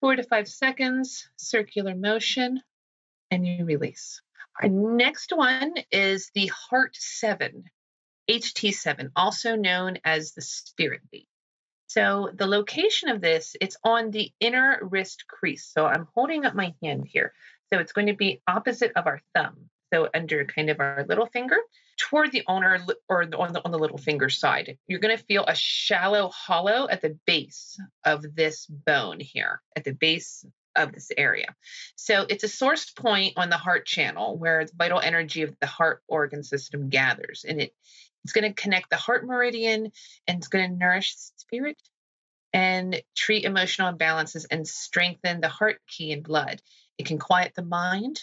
four 0.00 0.16
to 0.16 0.22
five 0.22 0.48
seconds, 0.48 1.28
circular 1.36 1.94
motion, 1.94 2.62
and 3.30 3.46
you 3.46 3.64
release. 3.64 4.22
Our 4.62 4.68
next 4.68 5.32
one 5.34 5.74
is 5.90 6.30
the 6.34 6.46
Heart 6.46 6.96
7. 6.96 7.64
HT7, 8.28 9.10
also 9.16 9.56
known 9.56 9.98
as 10.04 10.32
the 10.32 10.42
spirit 10.42 11.00
gate. 11.12 11.28
So 11.86 12.30
the 12.34 12.46
location 12.46 13.08
of 13.08 13.20
this, 13.20 13.54
it's 13.60 13.76
on 13.84 14.10
the 14.10 14.32
inner 14.40 14.78
wrist 14.82 15.26
crease. 15.28 15.70
So 15.72 15.86
I'm 15.86 16.08
holding 16.14 16.44
up 16.44 16.54
my 16.54 16.74
hand 16.82 17.06
here. 17.06 17.32
So 17.72 17.78
it's 17.78 17.92
going 17.92 18.08
to 18.08 18.14
be 18.14 18.42
opposite 18.48 18.92
of 18.96 19.06
our 19.06 19.20
thumb. 19.34 19.70
So 19.92 20.08
under 20.12 20.44
kind 20.44 20.70
of 20.70 20.80
our 20.80 21.04
little 21.08 21.26
finger 21.26 21.56
toward 21.96 22.32
the 22.32 22.42
ulnar 22.48 22.80
or 23.08 23.22
on 23.22 23.52
the, 23.52 23.64
on 23.64 23.70
the 23.70 23.78
little 23.78 23.98
finger 23.98 24.28
side. 24.28 24.76
You're 24.88 24.98
going 24.98 25.16
to 25.16 25.22
feel 25.22 25.44
a 25.46 25.54
shallow 25.54 26.30
hollow 26.30 26.88
at 26.88 27.00
the 27.00 27.16
base 27.26 27.78
of 28.04 28.34
this 28.34 28.66
bone 28.66 29.20
here, 29.20 29.62
at 29.76 29.84
the 29.84 29.92
base 29.92 30.44
of 30.74 30.92
this 30.92 31.10
area. 31.16 31.54
So 31.94 32.26
it's 32.28 32.42
a 32.42 32.48
source 32.48 32.90
point 32.90 33.34
on 33.36 33.50
the 33.50 33.56
heart 33.56 33.86
channel 33.86 34.36
where 34.36 34.64
the 34.64 34.72
vital 34.74 35.00
energy 35.00 35.42
of 35.42 35.54
the 35.60 35.66
heart 35.66 36.02
organ 36.08 36.42
system 36.42 36.88
gathers. 36.88 37.44
And 37.48 37.60
it 37.60 37.74
it's 38.24 38.32
going 38.32 38.52
to 38.52 38.62
connect 38.62 38.90
the 38.90 38.96
heart 38.96 39.26
meridian 39.26 39.92
and 40.26 40.38
it's 40.38 40.48
going 40.48 40.70
to 40.70 40.76
nourish 40.76 41.14
spirit 41.36 41.80
and 42.54 43.02
treat 43.16 43.44
emotional 43.44 43.92
imbalances 43.92 44.46
and 44.48 44.66
strengthen 44.66 45.40
the 45.40 45.48
heart 45.48 45.80
key 45.88 46.12
and 46.12 46.22
blood. 46.22 46.62
It 46.96 47.04
can 47.06 47.18
quiet 47.18 47.52
the 47.56 47.64
mind. 47.64 48.20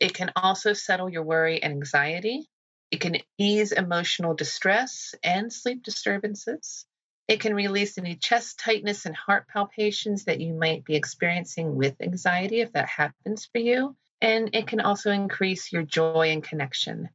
It 0.00 0.12
can 0.12 0.32
also 0.34 0.72
settle 0.72 1.08
your 1.08 1.22
worry 1.22 1.62
and 1.62 1.72
anxiety. 1.72 2.48
It 2.90 3.00
can 3.00 3.18
ease 3.38 3.70
emotional 3.70 4.34
distress 4.34 5.14
and 5.22 5.52
sleep 5.52 5.84
disturbances. 5.84 6.84
It 7.28 7.40
can 7.40 7.54
release 7.54 7.96
any 7.96 8.16
chest 8.16 8.58
tightness 8.58 9.06
and 9.06 9.14
heart 9.14 9.46
palpitations 9.46 10.24
that 10.24 10.40
you 10.40 10.52
might 10.52 10.84
be 10.84 10.96
experiencing 10.96 11.76
with 11.76 11.94
anxiety 12.02 12.60
if 12.60 12.72
that 12.72 12.88
happens 12.88 13.46
for 13.46 13.58
you. 13.58 13.96
And 14.20 14.50
it 14.52 14.66
can 14.66 14.80
also 14.80 15.12
increase 15.12 15.72
your 15.72 15.84
joy 15.84 16.30
and 16.32 16.42
connection 16.42 17.08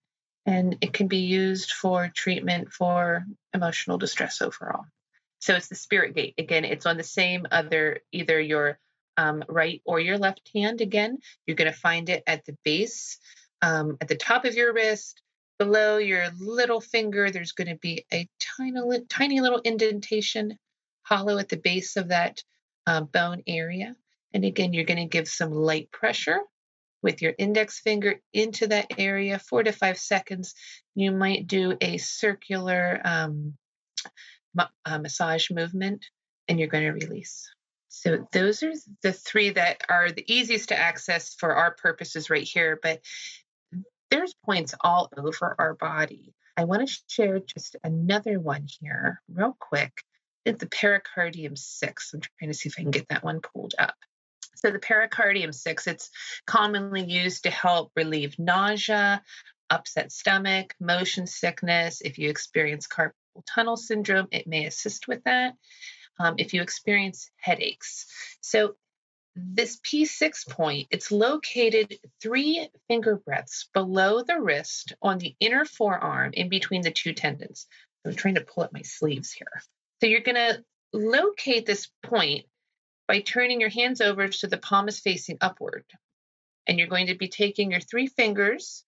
and 0.49 0.77
it 0.81 0.93
can 0.93 1.07
be 1.07 1.19
used 1.19 1.73
for 1.73 2.11
treatment 2.15 2.73
for 2.73 3.23
emotional 3.53 3.99
distress 3.99 4.41
overall. 4.41 4.83
So 5.37 5.53
it's 5.53 5.67
the 5.67 5.75
spirit 5.75 6.15
gate. 6.15 6.33
Again, 6.39 6.65
it's 6.65 6.87
on 6.87 6.97
the 6.97 7.03
same 7.03 7.45
other, 7.51 7.99
either 8.11 8.41
your 8.41 8.79
um, 9.15 9.43
right 9.47 9.79
or 9.85 9.99
your 9.99 10.17
left 10.17 10.49
hand. 10.51 10.81
Again, 10.81 11.19
you're 11.45 11.55
going 11.55 11.71
to 11.71 11.77
find 11.77 12.09
it 12.09 12.23
at 12.25 12.45
the 12.45 12.57
base, 12.65 13.19
um, 13.61 13.97
at 14.01 14.07
the 14.07 14.15
top 14.15 14.43
of 14.43 14.55
your 14.55 14.73
wrist, 14.73 15.21
below 15.59 15.97
your 15.97 16.29
little 16.39 16.81
finger. 16.81 17.29
There's 17.29 17.51
going 17.51 17.69
to 17.69 17.75
be 17.75 18.07
a 18.11 18.27
tiny, 18.57 19.01
tiny 19.07 19.41
little 19.41 19.59
indentation, 19.59 20.57
hollow 21.03 21.37
at 21.37 21.49
the 21.49 21.57
base 21.57 21.95
of 21.95 22.07
that 22.07 22.43
uh, 22.87 23.01
bone 23.01 23.43
area. 23.45 23.95
And 24.33 24.43
again, 24.43 24.73
you're 24.73 24.85
going 24.85 24.97
to 24.97 25.05
give 25.05 25.27
some 25.27 25.51
light 25.51 25.91
pressure 25.91 26.39
with 27.01 27.21
your 27.21 27.33
index 27.37 27.79
finger 27.79 28.19
into 28.33 28.67
that 28.67 28.87
area, 28.97 29.39
four 29.39 29.63
to 29.63 29.71
five 29.71 29.97
seconds. 29.97 30.53
You 30.95 31.11
might 31.11 31.47
do 31.47 31.77
a 31.79 31.97
circular 31.97 32.99
um, 33.03 33.53
uh, 34.85 34.97
massage 34.99 35.49
movement 35.51 36.05
and 36.47 36.59
you're 36.59 36.67
going 36.67 36.85
to 36.85 37.05
release. 37.05 37.49
So, 37.89 38.27
those 38.31 38.61
are 38.63 38.73
the 39.01 39.13
three 39.13 39.49
that 39.51 39.81
are 39.89 40.11
the 40.11 40.23
easiest 40.31 40.69
to 40.69 40.79
access 40.79 41.33
for 41.33 41.55
our 41.55 41.71
purposes 41.71 42.29
right 42.29 42.43
here. 42.43 42.79
But 42.81 43.01
there's 44.11 44.35
points 44.45 44.75
all 44.81 45.09
over 45.17 45.55
our 45.57 45.73
body. 45.73 46.33
I 46.55 46.65
want 46.65 46.87
to 46.87 46.97
share 47.07 47.39
just 47.39 47.77
another 47.83 48.39
one 48.39 48.67
here, 48.79 49.21
real 49.33 49.55
quick. 49.59 50.03
It's 50.45 50.59
the 50.59 50.67
pericardium 50.67 51.57
6. 51.57 52.11
I'm 52.13 52.21
trying 52.21 52.51
to 52.51 52.57
see 52.57 52.69
if 52.69 52.75
I 52.77 52.81
can 52.81 52.91
get 52.91 53.07
that 53.09 53.23
one 53.23 53.41
pulled 53.41 53.75
up. 53.77 53.95
So 54.61 54.71
the 54.71 54.79
pericardium 54.79 55.53
six, 55.53 55.87
it's 55.87 56.09
commonly 56.45 57.03
used 57.03 57.43
to 57.43 57.49
help 57.49 57.91
relieve 57.95 58.37
nausea, 58.37 59.21
upset 59.69 60.11
stomach, 60.11 60.75
motion 60.79 61.27
sickness. 61.27 62.01
If 62.01 62.17
you 62.17 62.29
experience 62.29 62.87
carpal 62.87 63.13
tunnel 63.47 63.77
syndrome, 63.77 64.27
it 64.31 64.47
may 64.47 64.65
assist 64.65 65.07
with 65.07 65.23
that. 65.23 65.53
Um, 66.19 66.35
if 66.37 66.53
you 66.53 66.61
experience 66.61 67.31
headaches. 67.37 68.05
So 68.41 68.75
this 69.35 69.77
P6 69.77 70.49
point, 70.49 70.87
it's 70.91 71.11
located 71.11 71.97
three 72.21 72.67
finger 72.89 73.15
breadths 73.15 73.69
below 73.73 74.23
the 74.23 74.41
wrist 74.41 74.93
on 75.01 75.17
the 75.17 75.35
inner 75.39 75.63
forearm 75.63 76.31
in 76.33 76.49
between 76.49 76.81
the 76.81 76.91
two 76.91 77.13
tendons. 77.13 77.67
I'm 78.05 78.15
trying 78.15 78.35
to 78.35 78.41
pull 78.41 78.63
up 78.63 78.73
my 78.73 78.81
sleeves 78.81 79.31
here. 79.31 79.61
So 80.01 80.07
you're 80.07 80.21
going 80.21 80.35
to 80.35 80.63
locate 80.91 81.65
this 81.65 81.89
point 82.03 82.45
by 83.09 83.21
turning 83.21 83.59
your 83.59 83.71
hands 83.71 84.01
over 84.01 84.31
so 84.31 84.45
the 84.45 84.57
palm 84.59 84.87
is 84.87 84.99
facing 84.99 85.39
upward. 85.41 85.83
And 86.67 86.77
you're 86.77 86.87
going 86.87 87.07
to 87.07 87.15
be 87.15 87.27
taking 87.27 87.71
your 87.71 87.79
three 87.79 88.05
fingers 88.05 88.85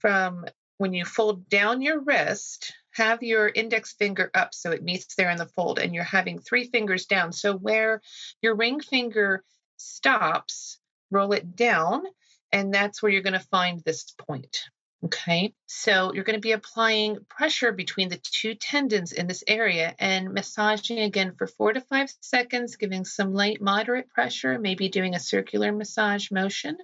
from 0.00 0.46
when 0.78 0.92
you 0.92 1.04
fold 1.04 1.48
down 1.48 1.80
your 1.80 2.00
wrist, 2.00 2.74
have 2.90 3.22
your 3.22 3.48
index 3.48 3.92
finger 3.92 4.32
up 4.34 4.52
so 4.52 4.72
it 4.72 4.82
meets 4.82 5.14
there 5.14 5.30
in 5.30 5.38
the 5.38 5.46
fold, 5.46 5.78
and 5.78 5.94
you're 5.94 6.02
having 6.02 6.40
three 6.40 6.64
fingers 6.64 7.06
down. 7.06 7.32
So 7.32 7.56
where 7.56 8.02
your 8.42 8.56
ring 8.56 8.80
finger 8.80 9.44
stops, 9.76 10.80
roll 11.12 11.32
it 11.32 11.54
down, 11.54 12.02
and 12.50 12.74
that's 12.74 13.00
where 13.00 13.12
you're 13.12 13.22
going 13.22 13.32
to 13.34 13.38
find 13.38 13.80
this 13.84 14.10
point. 14.18 14.64
Okay, 15.04 15.52
so 15.66 16.12
you're 16.14 16.22
going 16.22 16.36
to 16.36 16.40
be 16.40 16.52
applying 16.52 17.18
pressure 17.28 17.72
between 17.72 18.08
the 18.08 18.20
two 18.22 18.54
tendons 18.54 19.10
in 19.10 19.26
this 19.26 19.42
area 19.48 19.96
and 19.98 20.32
massaging 20.32 21.00
again 21.00 21.34
for 21.36 21.48
four 21.48 21.72
to 21.72 21.80
five 21.80 22.12
seconds, 22.20 22.76
giving 22.76 23.04
some 23.04 23.34
light, 23.34 23.60
moderate 23.60 24.08
pressure, 24.10 24.60
maybe 24.60 24.88
doing 24.88 25.16
a 25.16 25.20
circular 25.20 25.72
massage 25.72 26.30
motion. 26.30 26.78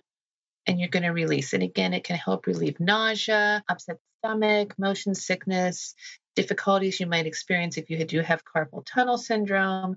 And 0.66 0.80
you're 0.80 0.88
going 0.88 1.04
to 1.04 1.10
release. 1.10 1.52
And 1.52 1.62
again, 1.62 1.94
it 1.94 2.02
can 2.02 2.16
help 2.16 2.46
relieve 2.48 2.80
nausea, 2.80 3.62
upset 3.68 3.98
stomach, 4.18 4.74
motion 4.78 5.14
sickness, 5.14 5.94
difficulties 6.34 6.98
you 6.98 7.06
might 7.06 7.26
experience 7.26 7.76
if 7.76 7.88
you 7.88 8.04
do 8.04 8.20
have 8.20 8.42
carpal 8.44 8.84
tunnel 8.84 9.16
syndrome, 9.16 9.96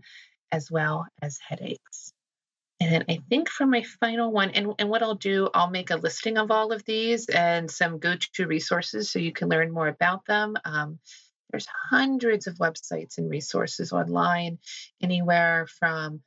as 0.51 0.69
well 0.69 1.07
as 1.23 1.39
headaches. 1.39 2.13
And 2.81 2.91
then 2.91 3.05
I 3.07 3.21
think 3.29 3.47
for 3.47 3.67
my 3.67 3.83
final 3.83 4.31
one, 4.31 4.49
and, 4.49 4.73
and 4.79 4.89
what 4.89 5.03
I'll 5.03 5.13
do, 5.13 5.47
I'll 5.53 5.69
make 5.69 5.91
a 5.91 5.97
listing 5.97 6.39
of 6.39 6.49
all 6.49 6.71
of 6.71 6.83
these 6.83 7.29
and 7.29 7.69
some 7.69 7.99
go 7.99 8.15
to 8.33 8.47
resources 8.47 9.11
so 9.11 9.19
you 9.19 9.31
can 9.31 9.49
learn 9.49 9.71
more 9.71 9.87
about 9.87 10.25
them. 10.25 10.55
Um, 10.65 10.97
there's 11.51 11.67
hundreds 11.91 12.47
of 12.47 12.55
websites 12.55 13.19
and 13.19 13.29
resources 13.29 13.93
online, 13.93 14.57
anywhere 14.99 15.67
from 15.67 16.21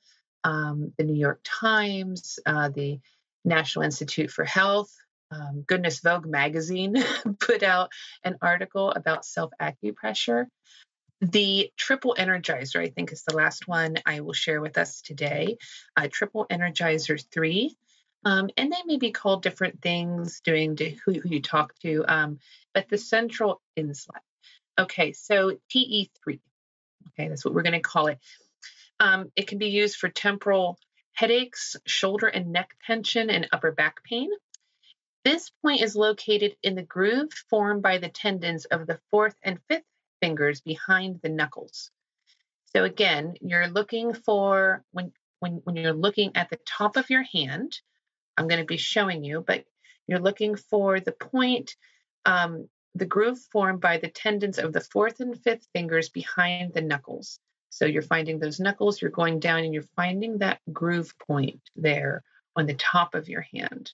um, 0.45 0.93
the 0.97 1.03
New 1.03 1.17
York 1.17 1.41
Times, 1.43 2.39
uh, 2.47 2.69
the 2.69 3.01
National 3.45 3.85
Institute 3.85 4.31
for 4.31 4.45
Health, 4.45 4.95
um, 5.33 5.65
Goodness 5.67 5.99
Vogue 5.99 6.27
magazine 6.27 6.95
put 7.41 7.65
out 7.65 7.91
an 8.23 8.37
article 8.41 8.93
about 8.93 9.25
self 9.25 9.51
acupressure. 9.61 10.47
The 11.21 11.71
triple 11.77 12.17
energizer, 12.19 12.81
I 12.81 12.89
think, 12.89 13.13
is 13.13 13.25
the 13.25 13.37
last 13.37 13.69
one 13.69 13.97
I 14.05 14.21
will 14.21 14.33
share 14.33 14.61
with 14.61 14.77
us 14.77 15.01
today. 15.01 15.59
Uh, 15.97 16.09
triple 16.11 16.47
energizer 16.51 17.23
three. 17.31 17.77
Um, 18.25 18.49
and 18.57 18.73
they 18.73 18.83
may 18.87 18.97
be 18.97 19.11
called 19.11 19.43
different 19.43 19.83
things 19.83 20.41
doing 20.41 20.77
to 20.77 20.91
who, 20.91 21.13
who 21.21 21.29
you 21.29 21.43
talk 21.43 21.79
to, 21.81 22.05
um, 22.09 22.39
but 22.73 22.89
the 22.89 22.97
central 22.97 23.61
insight. 23.77 24.23
Okay, 24.79 25.13
so 25.13 25.59
TE3. 25.71 26.41
Okay, 27.09 27.29
that's 27.29 27.45
what 27.45 27.55
we're 27.55 27.63
going 27.63 27.75
to 27.75 27.81
call 27.81 28.07
it. 28.07 28.19
Um, 28.99 29.31
it 29.37 29.47
can 29.47 29.59
be 29.59 29.69
used 29.69 29.97
for 29.97 30.09
temporal 30.09 30.79
headaches, 31.13 31.77
shoulder 31.87 32.27
and 32.27 32.51
neck 32.51 32.75
tension, 32.87 33.31
and 33.31 33.49
upper 33.53 33.73
back 33.73 34.03
pain. 34.05 34.31
This 35.25 35.51
point 35.63 35.83
is 35.83 35.95
located 35.95 36.57
in 36.63 36.75
the 36.75 36.83
groove 36.83 37.33
formed 37.49 37.83
by 37.83 37.99
the 37.99 38.09
tendons 38.09 38.65
of 38.67 38.87
the 38.87 39.01
fourth 39.11 39.37
and 39.43 39.59
fifth 39.69 39.85
fingers 40.25 40.63
behind 40.63 41.21
the 41.23 41.29
knuckles. 41.29 41.91
So 42.75 42.85
again, 42.85 43.35
you're 43.43 43.69
looking 43.69 44.15
for 44.15 44.83
when 44.91 45.13
when 45.41 45.61
when 45.65 45.77
you're 45.77 45.93
looking 45.93 46.35
at 46.35 46.49
the 46.49 46.59
top 46.67 46.97
of 46.97 47.11
your 47.11 47.25
hand, 47.25 47.79
I'm 48.39 48.49
going 48.49 48.61
to 48.61 48.67
be 48.67 48.79
showing 48.79 49.23
you, 49.23 49.45
but 49.47 49.65
you're 50.07 50.27
looking 50.29 50.57
for 50.57 50.99
the 50.99 51.13
point, 51.13 51.77
um, 52.25 52.69
the 52.95 53.05
groove 53.05 53.39
formed 53.53 53.83
by 53.83 53.99
the 53.99 54.09
tendons 54.09 54.59
of 54.59 54.73
the 54.73 54.81
fourth 54.81 55.21
and 55.21 55.39
fifth 55.39 55.69
fingers 55.75 56.09
behind 56.09 56.73
the 56.73 56.81
knuckles. 56.81 57.39
So 57.69 57.85
you're 57.85 58.03
finding 58.15 58.39
those 58.39 58.61
knuckles, 58.61 59.03
you're 59.03 59.11
going 59.11 59.41
down 59.41 59.61
and 59.61 59.75
you're 59.75 59.91
finding 59.95 60.39
that 60.39 60.61
groove 60.73 61.13
point 61.19 61.61
there 61.77 62.23
on 62.57 62.65
the 62.65 62.75
top 62.75 63.15
of 63.15 63.29
your 63.29 63.45
hand. 63.53 63.93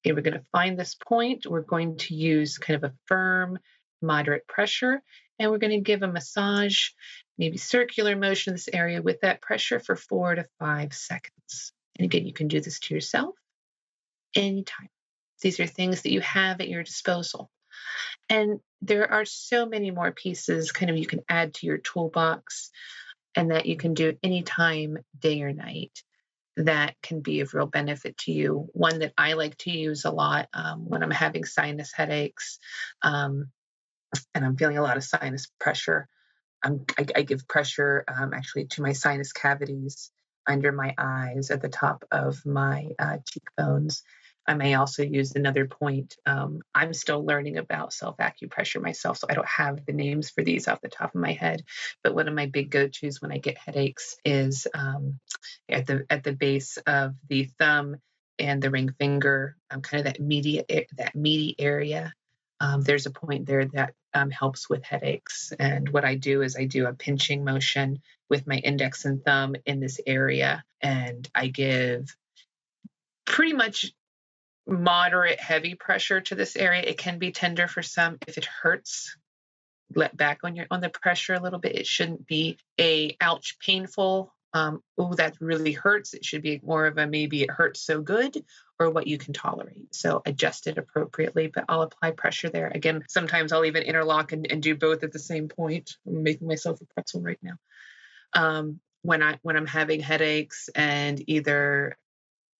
Okay, 0.00 0.12
we're 0.14 0.22
going 0.22 0.40
to 0.40 0.52
find 0.52 0.78
this 0.78 0.94
point. 0.94 1.46
We're 1.46 1.60
going 1.60 1.98
to 1.98 2.14
use 2.14 2.56
kind 2.56 2.82
of 2.82 2.90
a 2.90 2.94
firm, 3.06 3.58
moderate 4.00 4.46
pressure, 4.48 5.02
and 5.40 5.50
we're 5.50 5.58
going 5.58 5.70
to 5.70 5.80
give 5.80 6.02
a 6.02 6.08
massage, 6.08 6.90
maybe 7.38 7.56
circular 7.56 8.14
motion 8.14 8.50
in 8.50 8.54
this 8.54 8.68
area 8.70 9.00
with 9.00 9.22
that 9.22 9.40
pressure 9.40 9.80
for 9.80 9.96
four 9.96 10.34
to 10.34 10.44
five 10.58 10.92
seconds. 10.92 11.72
And 11.98 12.04
again, 12.04 12.26
you 12.26 12.34
can 12.34 12.46
do 12.46 12.60
this 12.60 12.78
to 12.80 12.94
yourself 12.94 13.34
anytime. 14.36 14.90
These 15.40 15.58
are 15.58 15.66
things 15.66 16.02
that 16.02 16.12
you 16.12 16.20
have 16.20 16.60
at 16.60 16.68
your 16.68 16.82
disposal. 16.82 17.50
And 18.28 18.60
there 18.82 19.10
are 19.10 19.24
so 19.24 19.64
many 19.64 19.90
more 19.90 20.12
pieces 20.12 20.72
kind 20.72 20.90
of 20.90 20.98
you 20.98 21.06
can 21.06 21.22
add 21.26 21.54
to 21.54 21.66
your 21.66 21.78
toolbox 21.78 22.70
and 23.34 23.50
that 23.50 23.64
you 23.64 23.76
can 23.76 23.94
do 23.94 24.18
anytime, 24.22 24.98
day 25.18 25.40
or 25.42 25.54
night 25.54 26.02
that 26.56 26.94
can 27.02 27.20
be 27.20 27.40
of 27.40 27.54
real 27.54 27.66
benefit 27.66 28.18
to 28.18 28.32
you. 28.32 28.68
One 28.74 28.98
that 28.98 29.14
I 29.16 29.32
like 29.32 29.56
to 29.58 29.70
use 29.70 30.04
a 30.04 30.10
lot 30.10 30.48
um, 30.52 30.86
when 30.86 31.02
I'm 31.02 31.10
having 31.10 31.46
sinus 31.46 31.92
headaches 31.92 32.58
um, 33.00 33.50
and 34.34 34.44
I'm 34.44 34.56
feeling 34.56 34.78
a 34.78 34.82
lot 34.82 34.96
of 34.96 35.04
sinus 35.04 35.46
pressure. 35.58 36.08
I, 36.62 36.72
I 37.16 37.22
give 37.22 37.48
pressure 37.48 38.04
um, 38.06 38.34
actually 38.34 38.66
to 38.66 38.82
my 38.82 38.92
sinus 38.92 39.32
cavities 39.32 40.10
under 40.46 40.72
my 40.72 40.94
eyes 40.98 41.50
at 41.50 41.62
the 41.62 41.68
top 41.68 42.04
of 42.10 42.44
my 42.44 42.88
uh, 42.98 43.18
cheekbones. 43.26 44.02
I 44.46 44.54
may 44.54 44.74
also 44.74 45.02
use 45.02 45.34
another 45.36 45.66
point. 45.66 46.16
Um, 46.26 46.60
I'm 46.74 46.92
still 46.92 47.24
learning 47.24 47.56
about 47.58 47.92
self 47.92 48.16
acupressure 48.16 48.82
myself, 48.82 49.18
so 49.18 49.26
I 49.30 49.34
don't 49.34 49.46
have 49.46 49.84
the 49.86 49.92
names 49.92 50.30
for 50.30 50.42
these 50.42 50.66
off 50.66 50.80
the 50.80 50.88
top 50.88 51.14
of 51.14 51.20
my 51.20 51.32
head. 51.32 51.62
But 52.02 52.14
one 52.14 52.26
of 52.26 52.34
my 52.34 52.46
big 52.46 52.70
go 52.70 52.88
tos 52.88 53.20
when 53.20 53.32
I 53.32 53.38
get 53.38 53.58
headaches 53.58 54.16
is 54.24 54.66
um, 54.74 55.20
at 55.68 55.86
the 55.86 56.04
at 56.10 56.24
the 56.24 56.32
base 56.32 56.78
of 56.78 57.14
the 57.28 57.44
thumb 57.58 57.96
and 58.38 58.60
the 58.60 58.70
ring 58.70 58.92
finger, 58.98 59.56
um, 59.70 59.82
kind 59.82 60.00
of 60.00 60.12
that 60.12 60.20
meaty 60.20 60.64
that 60.96 61.14
meaty 61.14 61.54
area. 61.58 62.12
Um, 62.60 62.82
there's 62.82 63.06
a 63.06 63.10
point 63.10 63.46
there 63.46 63.64
that 63.66 63.94
um, 64.12 64.30
helps 64.30 64.68
with 64.68 64.84
headaches. 64.84 65.52
And 65.58 65.88
what 65.88 66.04
I 66.04 66.14
do 66.14 66.42
is 66.42 66.56
I 66.56 66.64
do 66.66 66.86
a 66.86 66.92
pinching 66.92 67.42
motion 67.42 68.00
with 68.28 68.46
my 68.46 68.56
index 68.56 69.04
and 69.04 69.24
thumb 69.24 69.56
in 69.64 69.80
this 69.80 69.98
area, 70.06 70.62
and 70.80 71.28
I 71.34 71.48
give 71.48 72.14
pretty 73.24 73.54
much 73.54 73.92
moderate 74.66 75.40
heavy 75.40 75.74
pressure 75.74 76.20
to 76.20 76.34
this 76.34 76.54
area. 76.54 76.82
It 76.82 76.98
can 76.98 77.18
be 77.18 77.32
tender 77.32 77.66
for 77.66 77.82
some. 77.82 78.18
If 78.26 78.38
it 78.38 78.44
hurts, 78.44 79.16
let 79.94 80.16
back 80.16 80.40
on 80.44 80.54
your 80.54 80.66
on 80.70 80.80
the 80.80 80.90
pressure 80.90 81.34
a 81.34 81.40
little 81.40 81.58
bit. 81.58 81.76
It 81.76 81.86
shouldn't 81.86 82.26
be 82.26 82.58
a 82.78 83.16
ouch 83.20 83.56
painful. 83.58 84.32
Um, 84.52 84.82
oh, 84.98 85.14
that 85.14 85.36
really 85.40 85.72
hurts. 85.72 86.12
It 86.12 86.24
should 86.24 86.42
be 86.42 86.60
more 86.62 86.86
of 86.86 86.98
a 86.98 87.06
maybe 87.06 87.42
it 87.42 87.50
hurts 87.50 87.80
so 87.80 88.00
good 88.02 88.44
or 88.80 88.90
what 88.90 89.06
you 89.06 89.18
can 89.18 89.34
tolerate. 89.34 89.94
So 89.94 90.22
adjust 90.24 90.66
it 90.66 90.78
appropriately, 90.78 91.48
but 91.48 91.66
I'll 91.68 91.82
apply 91.82 92.12
pressure 92.12 92.48
there. 92.48 92.68
Again, 92.74 93.04
sometimes 93.08 93.52
I'll 93.52 93.66
even 93.66 93.82
interlock 93.82 94.32
and, 94.32 94.50
and 94.50 94.62
do 94.62 94.74
both 94.74 95.04
at 95.04 95.12
the 95.12 95.18
same 95.18 95.48
point. 95.48 95.96
I'm 96.06 96.22
making 96.22 96.48
myself 96.48 96.80
a 96.80 96.86
pretzel 96.86 97.20
right 97.20 97.38
now. 97.42 97.54
Um, 98.32 98.80
when 99.02 99.22
I 99.22 99.38
when 99.42 99.56
I'm 99.56 99.66
having 99.66 100.00
headaches 100.00 100.68
and 100.74 101.22
either 101.28 101.96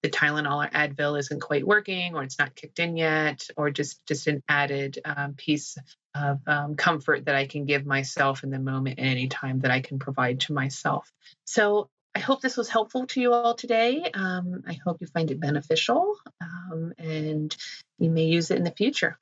the 0.02 0.11
Tylenol 0.11 0.66
or 0.66 0.70
Advil 0.70 1.18
isn't 1.18 1.40
quite 1.42 1.66
working, 1.66 2.14
or 2.14 2.22
it's 2.22 2.38
not 2.38 2.54
kicked 2.54 2.78
in 2.78 2.96
yet, 2.96 3.46
or 3.56 3.70
just 3.70 4.04
just 4.06 4.26
an 4.26 4.42
added 4.48 4.98
um, 5.04 5.35
piece 5.35 5.76
of 6.14 6.40
um, 6.46 6.74
comfort 6.74 7.26
that 7.26 7.35
I 7.35 7.46
can 7.46 7.66
give 7.66 7.87
myself 7.87 8.42
in 8.42 8.50
the 8.50 8.59
moment 8.59 8.98
at 8.98 9.04
any 9.04 9.28
time 9.28 9.61
that 9.61 9.70
I 9.70 9.80
can 9.80 9.98
provide 9.98 10.40
to 10.40 10.52
myself. 10.52 11.11
So 11.44 11.88
I 12.14 12.18
hope 12.18 12.40
this 12.40 12.57
was 12.57 12.68
helpful 12.68 13.07
to 13.09 13.20
you 13.20 13.33
all 13.33 13.55
today. 13.55 14.11
Um, 14.14 14.64
I 14.66 14.77
hope 14.85 14.99
you 15.01 15.07
find 15.07 15.31
it 15.31 15.40
beneficial, 15.40 16.16
um, 16.40 16.92
and 16.99 17.57
you 17.99 18.11
may 18.11 18.25
use 18.25 18.51
it 18.51 18.59
in 18.59 18.64
the 18.64 18.73
future. 18.73 19.18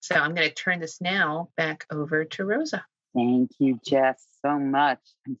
So 0.00 0.16
I'm 0.16 0.34
going 0.34 0.48
to 0.48 0.54
turn 0.54 0.80
this 0.80 1.00
now 1.00 1.50
back 1.56 1.86
over 1.90 2.24
to 2.24 2.44
Rosa. 2.44 2.84
Thank 3.14 3.52
you, 3.58 3.78
Jess, 3.86 4.22
so 4.44 4.58
much. 4.58 4.98
I'm 5.26 5.38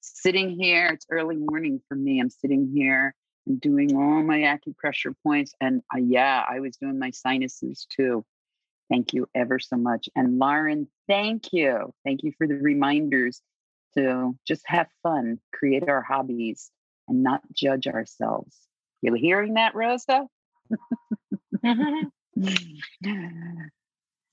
sitting 0.00 0.50
here. 0.50 0.88
It's 0.88 1.06
early 1.10 1.36
morning 1.36 1.80
for 1.86 1.94
me. 1.94 2.20
I'm 2.20 2.30
sitting 2.30 2.72
here 2.74 3.14
and 3.46 3.60
doing 3.60 3.94
all 3.94 4.22
my 4.22 4.38
acupressure 4.38 5.14
points. 5.22 5.52
And 5.60 5.82
uh, 5.94 5.98
yeah, 5.98 6.42
I 6.48 6.60
was 6.60 6.76
doing 6.78 6.98
my 6.98 7.10
sinuses 7.10 7.86
too. 7.90 8.24
Thank 8.90 9.12
you 9.12 9.28
ever 9.34 9.58
so 9.58 9.76
much. 9.76 10.08
And 10.16 10.38
Lauren, 10.38 10.88
thank 11.08 11.52
you. 11.52 11.92
Thank 12.04 12.22
you 12.24 12.32
for 12.36 12.46
the 12.46 12.54
reminders 12.54 13.40
to 13.94 14.36
just 14.46 14.62
have 14.66 14.88
fun, 15.02 15.38
create 15.52 15.88
our 15.88 16.02
hobbies, 16.02 16.70
and 17.08 17.22
not 17.22 17.42
judge 17.52 17.86
ourselves. 17.86 18.56
You 19.00 19.14
hearing 19.14 19.54
that, 19.54 19.74
Rosa? 19.74 20.26
Mm-hmm. 21.64 22.54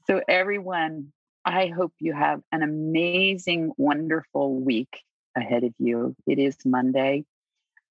so, 0.08 0.22
everyone, 0.28 1.12
I 1.44 1.68
hope 1.68 1.94
you 2.00 2.14
have 2.14 2.42
an 2.52 2.64
amazing, 2.64 3.72
wonderful 3.78 4.60
week 4.60 5.02
ahead 5.36 5.64
of 5.64 5.74
you. 5.80 6.16
It 6.28 6.40
is 6.40 6.58
Monday. 6.66 7.26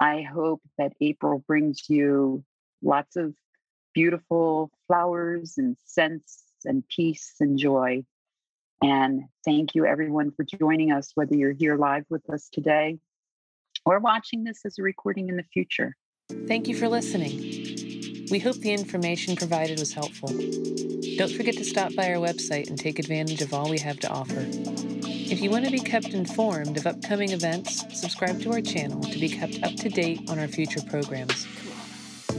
I 0.01 0.23
hope 0.23 0.63
that 0.77 0.93
April 1.01 1.43
brings 1.47 1.89
you 1.89 2.45
lots 2.83 3.17
of 3.17 3.35
beautiful 3.95 4.71
flowers 4.87 5.59
and 5.59 5.77
scents 5.85 6.45
and 6.65 6.87
peace 6.89 7.35
and 7.41 7.59
joy. 7.59 8.05
And 8.83 9.25
thank 9.45 9.75
you, 9.75 9.87
everyone, 9.87 10.31
for 10.31 10.45
joining 10.45 10.93
us, 10.93 11.11
whether 11.15 11.35
you're 11.35 11.53
here 11.53 11.77
live 11.77 12.05
with 12.09 12.29
us 12.31 12.49
today 12.53 12.99
or 13.85 13.99
watching 13.99 14.45
this 14.45 14.61
as 14.65 14.79
a 14.79 14.83
recording 14.83 15.29
in 15.29 15.37
the 15.37 15.43
future. 15.43 15.97
Thank 16.47 16.69
you 16.69 16.77
for 16.77 16.89
listening. 16.89 17.39
We 18.31 18.39
hope 18.39 18.57
the 18.57 18.73
information 18.73 19.35
provided 19.35 19.79
was 19.79 19.93
helpful. 19.93 20.29
Don't 20.29 21.33
forget 21.33 21.57
to 21.57 21.65
stop 21.65 21.95
by 21.95 22.13
our 22.13 22.21
website 22.21 22.69
and 22.69 22.79
take 22.79 22.99
advantage 22.99 23.41
of 23.41 23.55
all 23.55 23.71
we 23.71 23.79
have 23.79 23.99
to 24.01 24.09
offer. 24.09 24.45
If 25.31 25.41
you 25.41 25.51
want 25.51 25.65
to 25.65 25.71
be 25.71 25.81
kept 25.81 26.09
informed 26.09 26.77
of 26.77 26.87
upcoming 26.87 27.33
events, 27.33 27.85
subscribe 27.99 28.41
to 28.43 28.53
our 28.53 28.61
channel 28.61 29.01
to 29.01 29.19
be 29.19 29.29
kept 29.29 29.63
up 29.63 29.75
to 29.77 29.89
date 29.89 30.31
on 30.31 30.39
our 30.39 30.49
future 30.49 30.81
programs. 30.83 31.47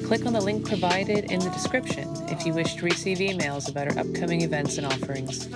Click 0.06 0.26
on 0.26 0.34
the 0.34 0.42
link 0.42 0.66
provided 0.66 1.32
in 1.32 1.40
the 1.40 1.50
description 1.50 2.08
if 2.30 2.46
you 2.46 2.54
wish 2.54 2.76
to 2.76 2.86
receive 2.86 3.18
emails 3.18 3.70
about 3.70 3.92
our 3.92 4.00
upcoming 4.00 4.42
events 4.42 4.78
and 4.78 4.88
offerings. 4.88 5.50